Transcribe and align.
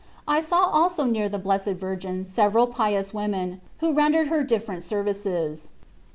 I 0.27 0.41
saw 0.41 0.63
also 0.65 1.03
near 1.03 1.29
the 1.29 1.37
Blessed 1.37 1.73
Virgin 1.77 2.25
several 2.25 2.65
pious 2.65 3.13
women, 3.13 3.61
who 3.81 3.93
rendered 3.93 4.29
her 4.29 4.43
different 4.43 4.83
services. 4.83 5.67